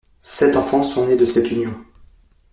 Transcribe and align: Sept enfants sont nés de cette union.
Sept 0.23 0.55
enfants 0.55 0.81
sont 0.81 1.05
nés 1.05 1.15
de 1.15 1.25
cette 1.25 1.51
union. 1.51 1.75